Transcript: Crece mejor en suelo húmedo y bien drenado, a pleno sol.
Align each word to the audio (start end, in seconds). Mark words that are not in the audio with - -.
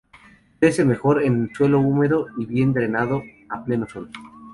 Crece 0.59 0.83
mejor 0.83 1.21
en 1.21 1.53
suelo 1.53 1.79
húmedo 1.79 2.25
y 2.35 2.47
bien 2.47 2.73
drenado, 2.73 3.21
a 3.49 3.63
pleno 3.63 3.87
sol. 3.87 4.09